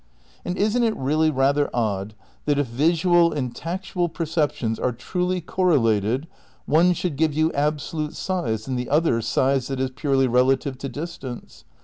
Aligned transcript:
And 0.43 0.57
isn't 0.57 0.81
it 0.81 0.97
really 0.97 1.29
rather 1.29 1.69
odd 1.75 2.15
that 2.45 2.57
if 2.57 2.65
visual 2.65 3.31
and 3.31 3.55
tactual 3.55 4.09
perceptions 4.09 4.79
are 4.79 4.91
truly 4.91 5.41
cor 5.41 5.67
related 5.67 6.25
one 6.65 6.93
should 6.93 7.15
give 7.17 7.35
you 7.35 7.51
absolute 7.53 8.15
size 8.15 8.67
and 8.67 8.79
the 8.79 8.89
other 8.89 9.21
size 9.21 9.67
that 9.67 9.79
is 9.79 9.91
purely 9.91 10.25
relative 10.25 10.79
to 10.79 10.89
distance 10.89 11.65